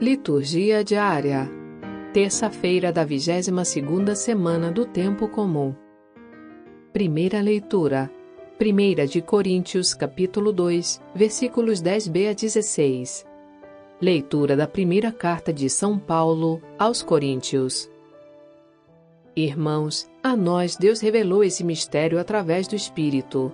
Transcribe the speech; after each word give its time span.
Liturgia 0.00 0.82
diária. 0.82 1.48
Terça-feira 2.12 2.92
da 2.92 3.06
22ª 3.06 4.16
semana 4.16 4.72
do 4.72 4.84
tempo 4.84 5.28
comum. 5.28 5.72
Primeira 6.92 7.40
leitura. 7.40 8.10
Primeira 8.58 9.06
de 9.06 9.22
Coríntios, 9.22 9.94
capítulo 9.94 10.52
2, 10.52 11.00
versículos 11.14 11.80
10b 11.80 12.28
a 12.28 12.32
16. 12.32 13.24
Leitura 14.02 14.56
da 14.56 14.66
primeira 14.66 15.12
carta 15.12 15.52
de 15.52 15.70
São 15.70 15.96
Paulo 15.96 16.60
aos 16.76 17.00
Coríntios. 17.00 17.88
Irmãos, 19.36 20.10
a 20.20 20.36
nós 20.36 20.74
Deus 20.76 20.98
revelou 20.98 21.44
esse 21.44 21.62
mistério 21.62 22.18
através 22.18 22.66
do 22.66 22.74
Espírito, 22.74 23.52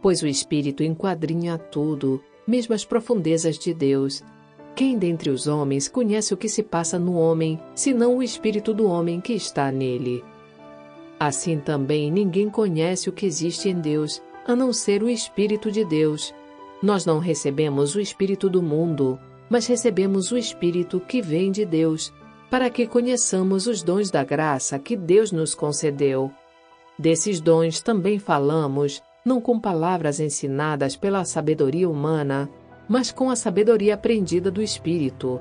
pois 0.00 0.22
o 0.22 0.28
Espírito 0.28 0.84
enquadrinha 0.84 1.58
tudo, 1.58 2.22
mesmo 2.46 2.76
as 2.76 2.84
profundezas 2.84 3.58
de 3.58 3.74
Deus 3.74 4.22
quem 4.74 4.98
dentre 4.98 5.30
os 5.30 5.46
homens 5.46 5.88
conhece 5.88 6.32
o 6.32 6.36
que 6.36 6.48
se 6.48 6.62
passa 6.62 6.98
no 6.98 7.14
homem, 7.14 7.60
senão 7.74 8.16
o 8.16 8.22
espírito 8.22 8.72
do 8.72 8.86
homem 8.86 9.20
que 9.20 9.32
está 9.32 9.70
nele? 9.70 10.24
Assim 11.20 11.58
também 11.58 12.10
ninguém 12.10 12.48
conhece 12.48 13.10
o 13.10 13.12
que 13.12 13.26
existe 13.26 13.68
em 13.68 13.78
Deus, 13.78 14.22
a 14.46 14.56
não 14.56 14.72
ser 14.72 15.02
o 15.02 15.08
Espírito 15.08 15.70
de 15.70 15.84
Deus. 15.84 16.34
Nós 16.82 17.04
não 17.04 17.18
recebemos 17.18 17.94
o 17.94 18.00
Espírito 18.00 18.48
do 18.48 18.62
mundo, 18.62 19.18
mas 19.50 19.66
recebemos 19.66 20.32
o 20.32 20.38
Espírito 20.38 20.98
que 20.98 21.20
vem 21.20 21.52
de 21.52 21.66
Deus, 21.66 22.10
para 22.50 22.70
que 22.70 22.86
conheçamos 22.86 23.66
os 23.66 23.82
dons 23.82 24.10
da 24.10 24.24
graça 24.24 24.78
que 24.78 24.96
Deus 24.96 25.30
nos 25.30 25.54
concedeu. 25.54 26.32
Desses 26.98 27.38
dons 27.38 27.82
também 27.82 28.18
falamos, 28.18 29.02
não 29.22 29.42
com 29.42 29.60
palavras 29.60 30.20
ensinadas 30.20 30.96
pela 30.96 31.24
sabedoria 31.26 31.88
humana, 31.88 32.50
mas 32.90 33.12
com 33.12 33.30
a 33.30 33.36
sabedoria 33.36 33.94
aprendida 33.94 34.50
do 34.50 34.60
Espírito. 34.60 35.40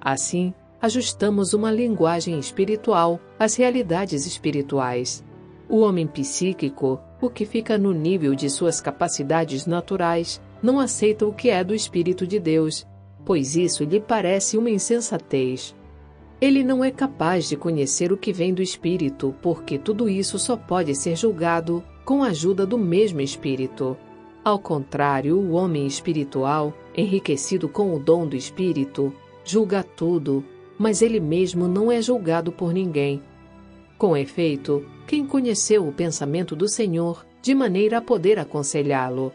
Assim, 0.00 0.54
ajustamos 0.80 1.52
uma 1.52 1.70
linguagem 1.70 2.38
espiritual 2.38 3.20
às 3.38 3.56
realidades 3.56 4.26
espirituais. 4.26 5.22
O 5.68 5.80
homem 5.80 6.06
psíquico, 6.06 6.98
o 7.20 7.28
que 7.28 7.44
fica 7.44 7.76
no 7.76 7.92
nível 7.92 8.34
de 8.34 8.48
suas 8.48 8.80
capacidades 8.80 9.66
naturais, 9.66 10.40
não 10.62 10.80
aceita 10.80 11.26
o 11.26 11.32
que 11.32 11.50
é 11.50 11.62
do 11.62 11.74
Espírito 11.74 12.26
de 12.26 12.40
Deus, 12.40 12.86
pois 13.22 13.54
isso 13.54 13.84
lhe 13.84 14.00
parece 14.00 14.56
uma 14.56 14.70
insensatez. 14.70 15.76
Ele 16.40 16.64
não 16.64 16.82
é 16.82 16.90
capaz 16.90 17.50
de 17.50 17.56
conhecer 17.56 18.12
o 18.12 18.16
que 18.16 18.32
vem 18.32 18.54
do 18.54 18.62
Espírito, 18.62 19.34
porque 19.42 19.76
tudo 19.76 20.08
isso 20.08 20.38
só 20.38 20.56
pode 20.56 20.94
ser 20.94 21.16
julgado 21.16 21.84
com 22.02 22.22
a 22.22 22.28
ajuda 22.28 22.64
do 22.64 22.78
mesmo 22.78 23.20
Espírito. 23.20 23.94
Ao 24.48 24.58
contrário, 24.58 25.38
o 25.38 25.52
homem 25.52 25.86
espiritual, 25.86 26.72
enriquecido 26.98 27.68
com 27.68 27.94
o 27.94 27.98
dom 27.98 28.26
do 28.26 28.34
Espírito, 28.34 29.14
julga 29.44 29.84
tudo, 29.84 30.44
mas 30.76 31.00
ele 31.00 31.20
mesmo 31.20 31.68
não 31.68 31.92
é 31.92 32.02
julgado 32.02 32.50
por 32.50 32.72
ninguém. 32.72 33.22
Com 33.96 34.16
efeito, 34.16 34.84
quem 35.06 35.24
conheceu 35.24 35.86
o 35.86 35.92
pensamento 35.92 36.56
do 36.56 36.68
Senhor 36.68 37.24
de 37.40 37.54
maneira 37.54 37.98
a 37.98 38.02
poder 38.02 38.38
aconselhá-lo? 38.38 39.32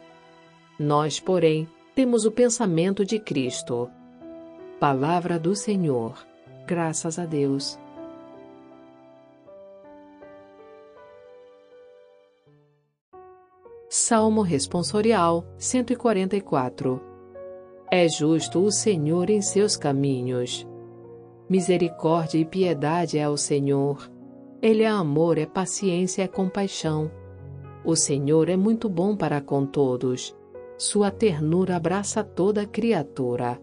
Nós, 0.78 1.20
porém, 1.20 1.68
temos 1.96 2.26
o 2.26 2.32
pensamento 2.32 3.06
de 3.06 3.18
Cristo. 3.18 3.90
Palavra 4.80 5.40
do 5.40 5.56
Senhor. 5.56 6.18
Graças 6.68 7.18
a 7.18 7.26
Deus. 7.26 7.80
Salmo 13.90 14.42
Responsorial 14.42 15.46
144 15.58 17.13
É 17.96 18.10
justo 18.10 18.60
o 18.60 18.72
Senhor 18.72 19.30
em 19.30 19.40
seus 19.40 19.78
caminhos. 19.78 20.68
Misericórdia 21.48 22.40
e 22.40 22.44
piedade 22.44 23.20
é 23.20 23.30
o 23.30 23.38
Senhor. 23.38 24.10
Ele 24.60 24.82
é 24.82 24.88
amor, 24.88 25.38
é 25.38 25.46
paciência, 25.46 26.24
é 26.24 26.28
compaixão. 26.28 27.12
O 27.86 27.96
Senhor 27.96 28.50
é 28.50 28.58
muito 28.58 28.90
bom 28.90 29.16
para 29.16 29.40
com 29.40 29.64
todos. 29.64 30.36
Sua 30.76 31.12
ternura 31.12 31.76
abraça 31.76 32.24
toda 32.24 32.66
criatura. 32.66 33.62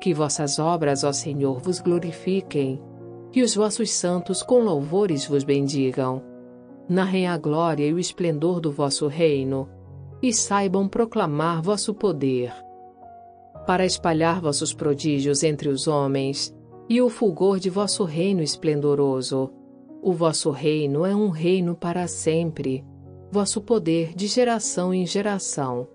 Que 0.00 0.14
vossas 0.14 0.58
obras, 0.58 1.04
ó 1.04 1.12
Senhor, 1.12 1.60
vos 1.60 1.78
glorifiquem. 1.78 2.82
Que 3.30 3.42
os 3.42 3.54
vossos 3.54 3.90
santos 3.90 4.42
com 4.42 4.60
louvores 4.60 5.26
vos 5.26 5.44
bendigam 5.44 6.22
narrem 6.88 7.28
a 7.28 7.36
glória 7.36 7.86
e 7.86 7.92
o 7.92 7.98
esplendor 7.98 8.62
do 8.62 8.72
vosso 8.72 9.08
reino, 9.08 9.68
e 10.22 10.32
saibam 10.32 10.88
proclamar 10.88 11.60
vosso 11.60 11.92
poder. 11.92 12.50
Para 13.66 13.86
espalhar 13.86 14.40
vossos 14.40 14.74
prodígios 14.74 15.42
entre 15.42 15.68
os 15.68 15.86
homens, 15.86 16.54
e 16.88 17.00
o 17.00 17.08
fulgor 17.08 17.58
de 17.58 17.70
vosso 17.70 18.04
reino 18.04 18.42
esplendoroso. 18.42 19.50
O 20.02 20.12
vosso 20.12 20.50
reino 20.50 21.06
é 21.06 21.14
um 21.14 21.28
reino 21.28 21.76
para 21.76 22.06
sempre, 22.08 22.84
vosso 23.30 23.60
poder 23.60 24.14
de 24.14 24.26
geração 24.26 24.92
em 24.92 25.06
geração. 25.06 25.88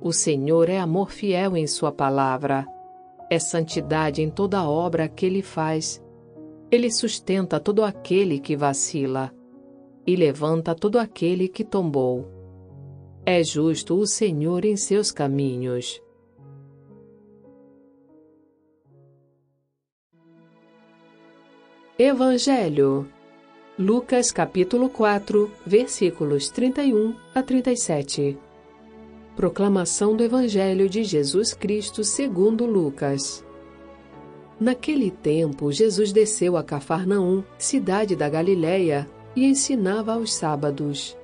O 0.00 0.12
Senhor 0.12 0.68
é 0.68 0.78
amor 0.78 1.10
fiel 1.10 1.56
em 1.56 1.66
Sua 1.66 1.92
palavra, 1.92 2.66
é 3.30 3.38
santidade 3.38 4.20
em 4.20 4.28
toda 4.28 4.68
obra 4.68 5.08
que 5.08 5.24
Ele 5.24 5.42
faz. 5.42 6.02
Ele 6.70 6.90
sustenta 6.90 7.60
todo 7.60 7.84
aquele 7.84 8.40
que 8.40 8.56
vacila 8.56 9.32
e 10.06 10.16
levanta 10.16 10.74
todo 10.74 10.98
aquele 10.98 11.46
que 11.48 11.64
tombou. 11.64 12.28
É 13.24 13.44
justo 13.44 13.94
o 13.94 14.06
Senhor 14.06 14.64
em 14.64 14.76
seus 14.76 15.12
caminhos. 15.12 16.02
Evangelho 22.02 23.06
Lucas 23.78 24.32
capítulo 24.32 24.88
4, 24.88 25.50
versículos 25.66 26.48
31 26.48 27.14
a 27.34 27.42
37. 27.42 28.38
Proclamação 29.36 30.16
do 30.16 30.24
Evangelho 30.24 30.88
de 30.88 31.04
Jesus 31.04 31.52
Cristo 31.52 32.02
segundo 32.02 32.64
Lucas. 32.64 33.44
Naquele 34.58 35.10
tempo, 35.10 35.70
Jesus 35.70 36.10
desceu 36.10 36.56
a 36.56 36.64
Cafarnaum, 36.64 37.44
cidade 37.58 38.16
da 38.16 38.30
Galiléia, 38.30 39.06
e 39.36 39.44
ensinava 39.44 40.14
aos 40.14 40.32
sábados. 40.32 41.14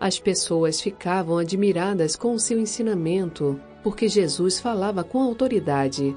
As 0.00 0.18
pessoas 0.18 0.80
ficavam 0.80 1.36
admiradas 1.36 2.16
com 2.16 2.32
o 2.32 2.40
seu 2.40 2.58
ensinamento, 2.58 3.60
porque 3.82 4.08
Jesus 4.08 4.58
falava 4.58 5.04
com 5.04 5.20
autoridade. 5.20 6.16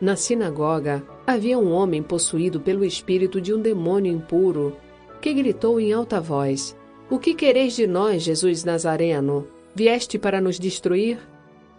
Na 0.00 0.16
sinagoga, 0.16 1.04
havia 1.26 1.58
um 1.58 1.72
homem 1.72 2.02
possuído 2.02 2.60
pelo 2.60 2.84
espírito 2.84 3.40
de 3.40 3.52
um 3.52 3.60
demônio 3.60 4.12
impuro, 4.12 4.76
que 5.20 5.34
gritou 5.34 5.80
em 5.80 5.92
alta 5.92 6.20
voz: 6.20 6.76
O 7.10 7.18
que 7.18 7.34
quereis 7.34 7.74
de 7.74 7.86
nós, 7.86 8.22
Jesus 8.22 8.64
Nazareno? 8.64 9.46
Vieste 9.74 10.18
para 10.18 10.40
nos 10.40 10.58
destruir? 10.58 11.18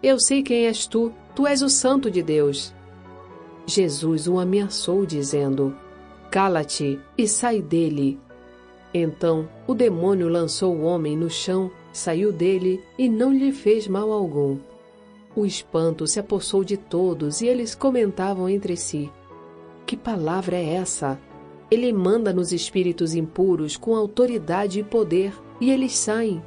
Eu 0.04 0.20
sei 0.20 0.44
quem 0.44 0.68
és 0.68 0.86
tu, 0.86 1.12
tu 1.36 1.48
és 1.48 1.62
o 1.62 1.70
Santo 1.70 2.12
de 2.12 2.22
Deus. 2.22 2.74
Jesus 3.66 4.28
o 4.28 4.38
ameaçou, 4.38 5.06
dizendo: 5.06 5.76
Cala-te 6.30 7.00
e 7.18 7.28
sai 7.28 7.62
dele. 7.62 8.20
Então 8.94 9.48
o 9.66 9.74
demônio 9.74 10.28
lançou 10.28 10.76
o 10.76 10.84
homem 10.84 11.16
no 11.16 11.30
chão, 11.30 11.72
saiu 11.92 12.32
dele 12.32 12.82
e 12.98 13.10
não 13.10 13.32
lhe 13.34 13.52
fez 13.52 13.88
mal 13.88 14.12
algum. 14.12 14.58
O 15.36 15.46
espanto 15.46 16.08
se 16.08 16.20
apossou 16.20 16.64
de 16.64 16.78
todos 16.78 17.42
e 17.42 17.48
eles 17.48 17.76
comentavam 17.76 18.48
entre 18.50 18.76
si: 18.76 19.10
Que 19.88 19.96
palavra 19.96 20.58
é 20.58 20.74
essa? 20.74 21.18
Ele 21.72 21.94
manda 21.94 22.34
nos 22.34 22.52
espíritos 22.52 23.16
impuros 23.16 23.78
com 23.78 23.96
autoridade 23.96 24.82
e 24.82 24.84
poder, 24.84 25.34
e 25.62 25.72
eles 25.72 25.96
saem. 25.96 26.44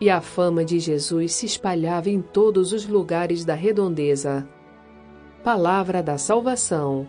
E 0.00 0.08
a 0.08 0.20
fama 0.20 0.64
de 0.64 0.78
Jesus 0.78 1.34
se 1.34 1.46
espalhava 1.46 2.08
em 2.08 2.22
todos 2.22 2.72
os 2.72 2.86
lugares 2.86 3.44
da 3.44 3.54
redondeza. 3.54 4.48
Palavra 5.42 6.00
da 6.00 6.16
salvação. 6.16 7.08